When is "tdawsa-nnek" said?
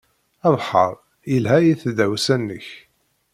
1.81-2.67